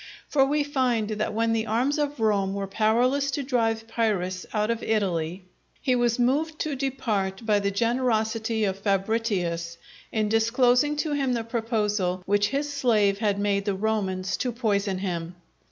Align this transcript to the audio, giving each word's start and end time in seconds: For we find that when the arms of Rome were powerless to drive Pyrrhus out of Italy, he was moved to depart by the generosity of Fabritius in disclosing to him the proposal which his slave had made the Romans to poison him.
For 0.27 0.43
we 0.43 0.63
find 0.63 1.09
that 1.09 1.31
when 1.31 1.53
the 1.53 1.67
arms 1.67 1.99
of 1.99 2.19
Rome 2.19 2.55
were 2.55 2.65
powerless 2.65 3.29
to 3.29 3.43
drive 3.43 3.87
Pyrrhus 3.87 4.47
out 4.51 4.71
of 4.71 4.81
Italy, 4.81 5.45
he 5.79 5.95
was 5.95 6.17
moved 6.17 6.57
to 6.61 6.75
depart 6.75 7.45
by 7.45 7.59
the 7.59 7.69
generosity 7.69 8.63
of 8.63 8.79
Fabritius 8.79 9.77
in 10.11 10.27
disclosing 10.27 10.95
to 10.95 11.11
him 11.13 11.33
the 11.33 11.43
proposal 11.43 12.23
which 12.25 12.47
his 12.47 12.73
slave 12.73 13.19
had 13.19 13.37
made 13.37 13.65
the 13.65 13.75
Romans 13.75 14.37
to 14.37 14.51
poison 14.51 14.97
him. 14.97 15.35